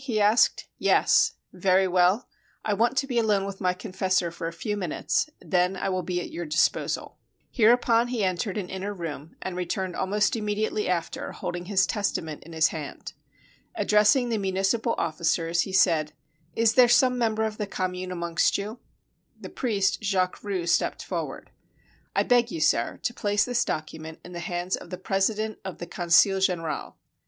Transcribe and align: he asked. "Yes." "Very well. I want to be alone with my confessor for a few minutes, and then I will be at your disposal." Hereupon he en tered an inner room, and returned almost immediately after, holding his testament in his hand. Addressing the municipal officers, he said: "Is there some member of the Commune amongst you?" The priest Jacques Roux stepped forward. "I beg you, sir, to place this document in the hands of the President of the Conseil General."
he 0.03 0.19
asked. 0.19 0.67
"Yes." 0.79 1.33
"Very 1.53 1.87
well. 1.87 2.27
I 2.65 2.73
want 2.73 2.97
to 2.97 3.05
be 3.05 3.19
alone 3.19 3.45
with 3.45 3.61
my 3.61 3.73
confessor 3.75 4.31
for 4.31 4.47
a 4.47 4.51
few 4.51 4.75
minutes, 4.75 5.29
and 5.39 5.51
then 5.51 5.77
I 5.77 5.89
will 5.89 6.01
be 6.01 6.19
at 6.19 6.31
your 6.31 6.47
disposal." 6.47 7.19
Hereupon 7.51 8.07
he 8.07 8.23
en 8.23 8.35
tered 8.37 8.57
an 8.59 8.67
inner 8.71 8.95
room, 8.95 9.35
and 9.43 9.55
returned 9.55 9.95
almost 9.95 10.35
immediately 10.35 10.87
after, 10.89 11.31
holding 11.33 11.65
his 11.65 11.85
testament 11.85 12.41
in 12.43 12.51
his 12.53 12.69
hand. 12.69 13.13
Addressing 13.75 14.29
the 14.29 14.39
municipal 14.39 14.95
officers, 14.97 15.61
he 15.61 15.71
said: 15.71 16.13
"Is 16.55 16.73
there 16.73 16.87
some 16.89 17.15
member 17.15 17.43
of 17.45 17.59
the 17.59 17.67
Commune 17.67 18.11
amongst 18.11 18.57
you?" 18.57 18.79
The 19.39 19.49
priest 19.49 20.01
Jacques 20.03 20.43
Roux 20.43 20.65
stepped 20.65 21.03
forward. 21.05 21.51
"I 22.15 22.23
beg 22.23 22.49
you, 22.49 22.59
sir, 22.59 22.97
to 23.03 23.13
place 23.13 23.45
this 23.45 23.63
document 23.63 24.19
in 24.25 24.31
the 24.31 24.39
hands 24.39 24.75
of 24.75 24.89
the 24.89 24.97
President 24.97 25.59
of 25.63 25.77
the 25.77 25.85
Conseil 25.85 26.39
General." 26.39 26.97